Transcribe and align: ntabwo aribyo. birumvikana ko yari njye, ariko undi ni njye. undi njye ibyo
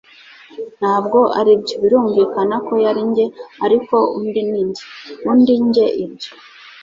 ntabwo 0.77 1.19
aribyo. 1.39 1.75
birumvikana 1.83 2.55
ko 2.67 2.73
yari 2.85 3.01
njye, 3.09 3.25
ariko 3.65 3.95
undi 4.19 4.41
ni 4.49 4.61
njye. 4.67 4.83
undi 5.31 5.53
njye 5.65 5.85
ibyo 6.03 6.31